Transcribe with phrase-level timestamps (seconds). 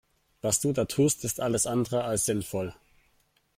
[0.41, 2.73] Was du da tust ist alles andere als sinnvoll.